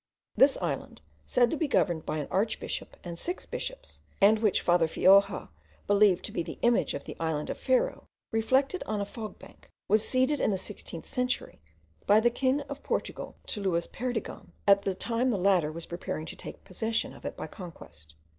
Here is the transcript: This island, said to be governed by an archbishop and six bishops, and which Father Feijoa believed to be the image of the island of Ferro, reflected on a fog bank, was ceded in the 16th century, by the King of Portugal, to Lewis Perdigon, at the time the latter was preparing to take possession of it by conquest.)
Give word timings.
This 0.35 0.57
island, 0.63 1.01
said 1.27 1.51
to 1.51 1.57
be 1.57 1.67
governed 1.67 2.07
by 2.07 2.17
an 2.17 2.27
archbishop 2.31 2.97
and 3.03 3.19
six 3.19 3.45
bishops, 3.45 3.99
and 4.19 4.39
which 4.39 4.61
Father 4.61 4.87
Feijoa 4.87 5.49
believed 5.85 6.25
to 6.25 6.31
be 6.31 6.41
the 6.41 6.57
image 6.63 6.95
of 6.95 7.03
the 7.03 7.15
island 7.19 7.51
of 7.51 7.59
Ferro, 7.59 8.07
reflected 8.31 8.81
on 8.87 8.99
a 8.99 9.05
fog 9.05 9.37
bank, 9.37 9.69
was 9.87 10.03
ceded 10.03 10.41
in 10.41 10.49
the 10.49 10.57
16th 10.57 11.05
century, 11.05 11.61
by 12.07 12.19
the 12.19 12.31
King 12.31 12.61
of 12.61 12.81
Portugal, 12.81 13.35
to 13.45 13.61
Lewis 13.61 13.85
Perdigon, 13.85 14.53
at 14.67 14.81
the 14.85 14.95
time 14.95 15.29
the 15.29 15.37
latter 15.37 15.71
was 15.71 15.85
preparing 15.85 16.25
to 16.25 16.35
take 16.35 16.63
possession 16.63 17.13
of 17.13 17.23
it 17.23 17.37
by 17.37 17.45
conquest.) 17.45 18.15